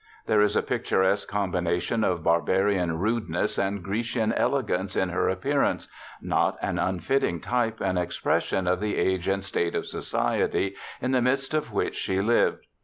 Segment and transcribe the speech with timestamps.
[0.25, 5.87] There is a picturesque combination of barbarian rudeness and Grecian elegance in her appearance,
[6.19, 11.21] not an unfitting type and expression of the age and state of society, in the
[11.21, 12.65] midst of which she lived.